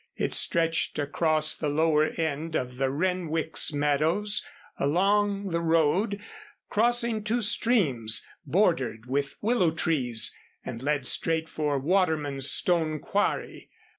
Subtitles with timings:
[0.15, 4.43] It stretched across the lower end of the Renwick's meadows
[4.79, 6.19] along the road,
[6.71, 10.35] crossing two streams, bordered with willow trees
[10.65, 13.69] and led straight for Waterman's stone quarry.